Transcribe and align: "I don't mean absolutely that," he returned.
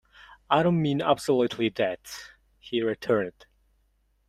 "I 0.49 0.63
don't 0.63 0.81
mean 0.81 0.99
absolutely 0.99 1.69
that," 1.69 2.31
he 2.57 2.81
returned. 2.81 3.45